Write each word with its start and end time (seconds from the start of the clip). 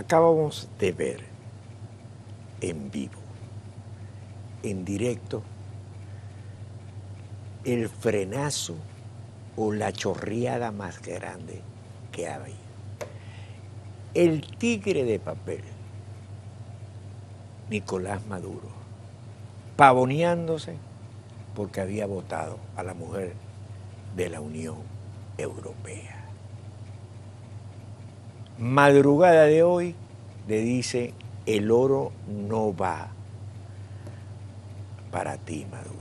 Acabamos 0.00 0.66
de 0.78 0.92
ver 0.92 1.20
en 2.62 2.90
vivo, 2.90 3.20
en 4.62 4.82
directo, 4.86 5.42
el 7.66 7.90
frenazo 7.90 8.76
o 9.58 9.74
la 9.74 9.92
chorreada 9.92 10.72
más 10.72 11.02
grande 11.02 11.60
que 12.12 12.28
ha 12.28 12.36
habido. 12.36 12.56
El 14.14 14.46
tigre 14.56 15.04
de 15.04 15.18
papel, 15.18 15.60
Nicolás 17.68 18.26
Maduro, 18.26 18.70
pavoneándose 19.76 20.76
porque 21.54 21.82
había 21.82 22.06
votado 22.06 22.56
a 22.74 22.82
la 22.82 22.94
mujer 22.94 23.34
de 24.16 24.30
la 24.30 24.40
Unión 24.40 24.78
Europea. 25.36 26.19
Madrugada 28.60 29.44
de 29.44 29.62
hoy 29.62 29.94
le 30.46 30.60
dice, 30.60 31.14
el 31.46 31.70
oro 31.70 32.12
no 32.28 32.76
va 32.76 33.08
para 35.10 35.38
ti, 35.38 35.66
Maduro. 35.70 35.96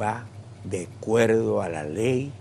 Va 0.00 0.24
de 0.64 0.88
acuerdo 0.96 1.60
a 1.60 1.68
la 1.68 1.84
ley, 1.84 2.32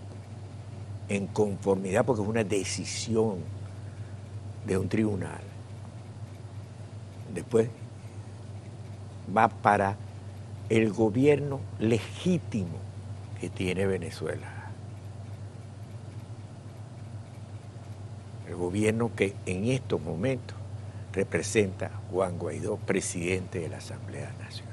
en 1.09 1.27
conformidad, 1.27 2.05
porque 2.05 2.21
es 2.21 2.27
una 2.29 2.45
decisión 2.45 3.39
de 4.65 4.77
un 4.77 4.87
tribunal. 4.87 5.41
Después 7.33 7.69
va 9.35 9.49
para 9.49 9.97
el 10.69 10.93
gobierno 10.93 11.59
legítimo 11.79 12.77
que 13.41 13.49
tiene 13.49 13.85
Venezuela. 13.87 14.61
El 18.47 18.50
gobierno 18.61 19.11
que 19.15 19.33
en 19.45 19.65
estos 19.65 19.99
momentos 19.99 20.55
representa 21.13 21.89
Juan 22.11 22.37
Guaidó, 22.37 22.77
presidente 22.77 23.59
de 23.59 23.69
la 23.69 23.77
Asamblea 23.77 24.31
Nacional. 24.39 24.71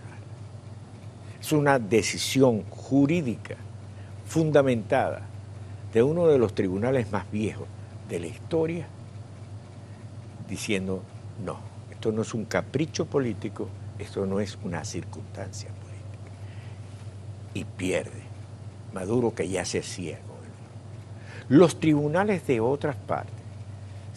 Es 1.41 1.53
una 1.53 1.79
decisión 1.79 2.63
jurídica 2.69 3.57
fundamentada 4.27 5.23
de 5.93 6.03
uno 6.03 6.27
de 6.27 6.39
los 6.39 6.55
tribunales 6.55 7.11
más 7.11 7.31
viejos 7.31 7.67
de 8.09 8.21
la 8.21 8.27
historia, 8.27 8.87
diciendo, 10.49 11.03
no, 11.45 11.59
esto 11.91 12.13
no 12.13 12.23
es 12.23 12.35
un 12.35 12.45
capricho 12.45 13.07
político, 13.07 13.69
esto 13.99 14.27
no 14.27 14.39
es 14.39 14.59
una 14.63 14.85
circunstancia 14.85 15.71
política. 15.71 15.89
Y 17.55 17.65
pierde 17.65 18.29
Maduro 18.93 19.35
que 19.35 19.49
ya 19.49 19.65
se 19.65 19.83
ciego. 19.83 20.29
Los 21.49 21.81
tribunales 21.81 22.47
de 22.47 22.61
otras 22.61 22.97
partes, 22.97 23.38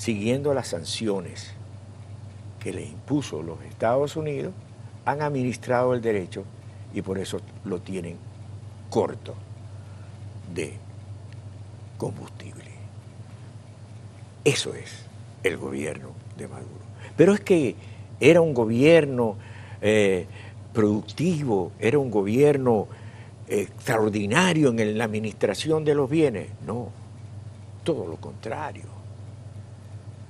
siguiendo 0.01 0.55
las 0.55 0.69
sanciones 0.69 1.51
que 2.59 2.73
le 2.73 2.81
impuso 2.81 3.43
los 3.43 3.61
Estados 3.61 4.15
Unidos, 4.15 4.51
han 5.05 5.21
administrado 5.21 5.93
el 5.93 6.01
derecho 6.01 6.43
y 6.91 7.03
por 7.03 7.19
eso 7.19 7.39
lo 7.65 7.81
tienen 7.81 8.17
corto 8.89 9.35
de 10.55 10.73
combustible. 11.99 12.71
Eso 14.43 14.73
es 14.73 15.05
el 15.43 15.57
gobierno 15.57 16.13
de 16.35 16.47
Maduro. 16.47 16.81
Pero 17.15 17.35
es 17.35 17.41
que 17.41 17.75
era 18.19 18.41
un 18.41 18.55
gobierno 18.55 19.35
eh, 19.83 20.25
productivo, 20.73 21.73
era 21.77 21.99
un 21.99 22.09
gobierno 22.09 22.87
extraordinario 23.47 24.69
en 24.69 24.97
la 24.97 25.03
administración 25.03 25.85
de 25.85 25.93
los 25.93 26.09
bienes. 26.09 26.47
No, 26.65 26.89
todo 27.83 28.07
lo 28.07 28.15
contrario. 28.15 28.90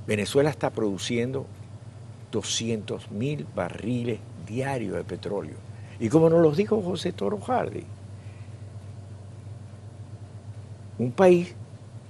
Venezuela 0.08 0.50
está 0.50 0.70
produciendo 0.70 1.46
200 2.32 3.12
mil 3.12 3.46
barriles 3.56 4.20
diarios 4.48 4.96
de 4.96 5.04
petróleo. 5.04 5.58
Y 6.00 6.10
como 6.10 6.30
nos 6.30 6.42
lo 6.42 6.52
dijo 6.52 6.82
José 6.82 7.12
Toro 7.14 7.40
Hardy, 7.40 7.84
un 10.98 11.12
país 11.12 11.56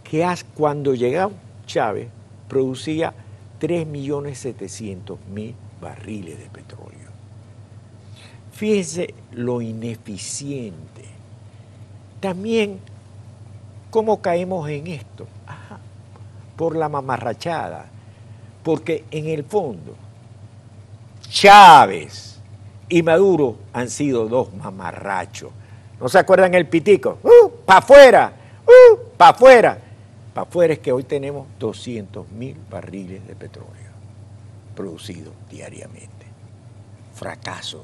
que 0.03 0.27
cuando 0.53 0.93
llegó 0.93 1.31
Chávez 1.65 2.09
producía 2.47 3.13
3.700.000 3.61 5.53
barriles 5.79 6.39
de 6.39 6.49
petróleo. 6.49 7.11
Fíjense 8.51 9.13
lo 9.31 9.61
ineficiente. 9.61 11.05
También, 12.19 12.79
¿cómo 13.89 14.21
caemos 14.21 14.69
en 14.69 14.87
esto? 14.87 15.27
Por 16.55 16.75
la 16.75 16.89
mamarrachada. 16.89 17.85
Porque 18.63 19.05
en 19.11 19.27
el 19.27 19.43
fondo, 19.43 19.95
Chávez 21.29 22.39
y 22.89 23.01
Maduro 23.01 23.57
han 23.73 23.89
sido 23.89 24.27
dos 24.27 24.53
mamarrachos. 24.53 25.51
¿No 25.99 26.09
se 26.09 26.19
acuerdan 26.19 26.53
el 26.53 26.67
pitico? 26.67 27.19
¡Uh! 27.23 27.49
¡Pa' 27.65 27.77
afuera! 27.77 28.33
¡Uh! 28.65 28.97
¡Pa' 29.17 29.29
afuera! 29.29 29.77
Pa' 30.33 30.41
afuera 30.41 30.73
es 30.73 30.79
que 30.79 30.91
hoy 30.91 31.03
tenemos 31.03 31.47
200 31.59 32.29
mil 32.31 32.57
barriles 32.69 33.25
de 33.27 33.35
petróleo 33.35 33.91
producidos 34.75 35.33
diariamente. 35.49 36.25
Fracaso. 37.13 37.83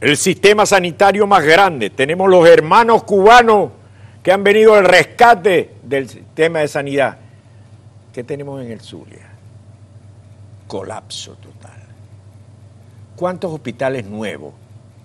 El 0.00 0.16
sistema 0.16 0.66
sanitario 0.66 1.26
más 1.26 1.44
grande. 1.44 1.90
Tenemos 1.90 2.28
los 2.28 2.46
hermanos 2.48 3.04
cubanos 3.04 3.70
que 4.22 4.32
han 4.32 4.44
venido 4.44 4.74
al 4.74 4.84
rescate 4.84 5.74
del 5.82 6.08
sistema 6.08 6.60
de 6.60 6.68
sanidad. 6.68 7.18
¿Qué 8.12 8.22
tenemos 8.22 8.62
en 8.62 8.70
el 8.70 8.80
Zulia? 8.80 9.32
colapso 10.72 11.34
total. 11.34 11.82
¿Cuántos 13.14 13.52
hospitales 13.52 14.06
nuevos 14.06 14.54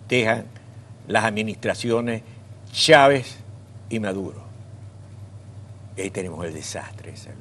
dejan 0.07 0.45
las 1.09 1.25
administraciones 1.25 2.21
Chávez 2.71 3.35
y 3.89 3.99
Maduro? 3.99 4.41
Y 5.97 6.03
ahí 6.03 6.09
tenemos 6.09 6.45
el 6.45 6.53
desastre 6.53 7.11
de 7.11 7.17
salud. 7.17 7.37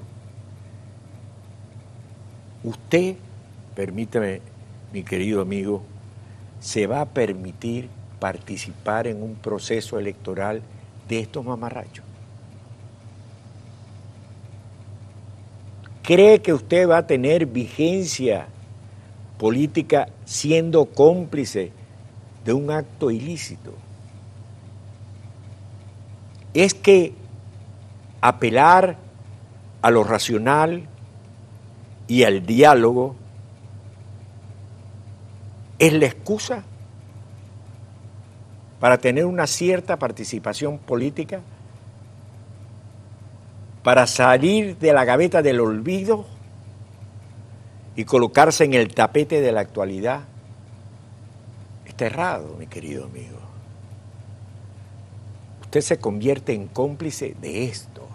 Usted, 2.65 3.15
permítame, 3.77 4.41
mi 4.93 5.05
querido 5.05 5.41
amigo, 5.41 5.85
se 6.59 6.89
va 6.89 7.03
a 7.03 7.07
permitir 7.07 7.89
participar 8.19 9.07
en 9.07 9.23
un 9.23 9.37
proceso 9.37 10.01
electoral 10.01 10.63
de 11.09 11.21
estos 11.21 11.45
mamarrachos. 11.45 12.05
¿Cree 16.03 16.41
que 16.41 16.53
usted 16.53 16.89
va 16.89 16.99
a 16.99 17.07
tener 17.07 17.47
vigencia 17.47 18.47
política 19.39 20.09
siendo 20.25 20.87
cómplice 20.87 21.73
de 22.45 22.53
un 22.53 22.71
acto 22.71 23.11
ilícito? 23.11 23.73
Es 26.55 26.75
que 26.75 27.13
apelar 28.21 28.97
a 29.83 29.91
lo 29.91 30.05
racional 30.05 30.87
y 32.09 32.23
al 32.23 32.47
diálogo 32.47 33.17
es 35.79 35.93
la 35.93 36.07
excusa 36.07 36.63
para 38.87 38.99
tener 38.99 39.25
una 39.25 39.49
cierta 39.49 39.99
participación 39.99 40.79
política 40.79 41.41
para 43.83 44.07
salir 44.07 44.79
de 44.79 44.93
la 44.93 45.05
gaveta 45.05 45.43
del 45.43 45.59
olvido 45.59 46.25
y 47.97 48.05
colocarse 48.05 48.63
en 48.63 48.75
el 48.75 48.95
tapete 48.95 49.41
de 49.41 49.51
la 49.51 49.63
actualidad, 49.63 50.21
está 51.85 52.07
errado, 52.07 52.55
mi 52.61 52.69
querido 52.69 53.07
amigo. 53.07 53.41
Usted 55.63 55.81
se 55.81 55.99
convierte 55.99 56.53
en 56.53 56.69
cómplice 56.69 57.35
de 57.41 57.65
esto. 57.65 58.06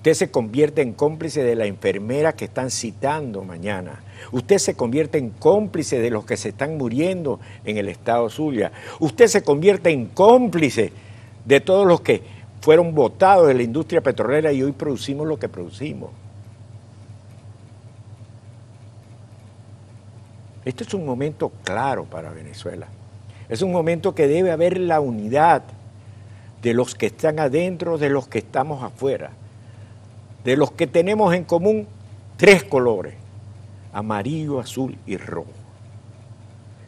Usted 0.00 0.14
se 0.14 0.30
convierte 0.30 0.80
en 0.80 0.94
cómplice 0.94 1.42
de 1.42 1.54
la 1.54 1.66
enfermera 1.66 2.32
que 2.32 2.46
están 2.46 2.70
citando 2.70 3.44
mañana. 3.44 4.00
Usted 4.32 4.56
se 4.56 4.74
convierte 4.74 5.18
en 5.18 5.28
cómplice 5.28 6.00
de 6.00 6.08
los 6.08 6.24
que 6.24 6.38
se 6.38 6.48
están 6.48 6.78
muriendo 6.78 7.38
en 7.66 7.76
el 7.76 7.86
estado 7.90 8.30
Zulia. 8.30 8.72
Usted 8.98 9.26
se 9.26 9.42
convierte 9.42 9.90
en 9.90 10.06
cómplice 10.06 10.90
de 11.44 11.60
todos 11.60 11.86
los 11.86 12.00
que 12.00 12.22
fueron 12.62 12.94
votados 12.94 13.46
de 13.48 13.52
la 13.52 13.62
industria 13.62 14.00
petrolera 14.00 14.50
y 14.52 14.62
hoy 14.62 14.72
producimos 14.72 15.26
lo 15.26 15.38
que 15.38 15.50
producimos. 15.50 16.08
Este 20.64 20.84
es 20.84 20.94
un 20.94 21.04
momento 21.04 21.52
claro 21.62 22.06
para 22.06 22.30
Venezuela. 22.30 22.86
Es 23.50 23.60
un 23.60 23.70
momento 23.70 24.14
que 24.14 24.26
debe 24.26 24.50
haber 24.50 24.78
la 24.78 24.98
unidad 25.00 25.62
de 26.62 26.72
los 26.72 26.94
que 26.94 27.04
están 27.04 27.38
adentro, 27.38 27.98
de 27.98 28.08
los 28.08 28.28
que 28.28 28.38
estamos 28.38 28.82
afuera, 28.82 29.32
de 30.44 30.56
los 30.56 30.72
que 30.72 30.86
tenemos 30.86 31.34
en 31.34 31.44
común 31.44 31.86
tres 32.36 32.64
colores, 32.64 33.14
amarillo, 33.92 34.60
azul 34.60 34.96
y 35.06 35.16
rojo. 35.16 35.50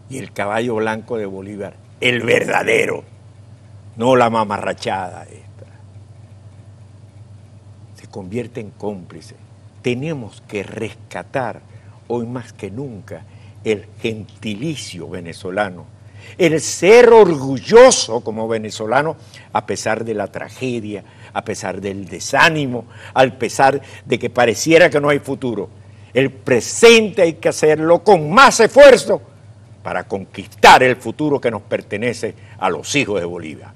Y 0.09 0.19
el 0.19 0.33
caballo 0.33 0.77
blanco 0.77 1.17
de 1.17 1.27
Bolívar, 1.27 1.75
el 2.01 2.23
verdadero, 2.23 3.05
no 3.97 4.17
la 4.17 4.31
mamarrachada. 4.31 5.27
Eh 5.31 5.43
convierte 8.13 8.61
en 8.61 8.71
cómplice. 8.71 9.35
Tenemos 9.81 10.41
que 10.47 10.63
rescatar 10.63 11.63
hoy 12.07 12.27
más 12.27 12.53
que 12.53 12.71
nunca 12.71 13.25
el 13.65 13.87
gentilicio 14.01 15.09
venezolano, 15.09 15.87
el 16.39 16.61
ser 16.61 17.09
orgulloso 17.09 18.21
como 18.21 18.47
venezolano 18.47 19.17
a 19.53 19.67
pesar 19.67 20.05
de 20.05 20.15
la 20.15 20.29
tragedia, 20.29 21.03
a 21.33 21.45
pesar 21.45 21.81
del 21.81 22.07
desánimo, 22.07 22.87
a 23.15 23.27
pesar 23.27 23.81
de 24.05 24.19
que 24.19 24.31
pareciera 24.31 24.91
que 24.91 25.01
no 25.01 25.09
hay 25.09 25.19
futuro. 25.19 25.69
El 26.13 26.31
presente 26.31 27.23
hay 27.23 27.35
que 27.35 27.49
hacerlo 27.49 28.03
con 28.05 28.31
más 28.31 28.61
esfuerzo 28.61 29.23
para 29.83 30.05
conquistar 30.05 30.83
el 30.83 30.97
futuro 30.97 31.41
que 31.41 31.51
nos 31.51 31.63
pertenece 31.63 32.35
a 32.59 32.71
los 32.71 32.95
hijos 32.95 33.21
de 33.21 33.27
Bolivia. 33.27 33.73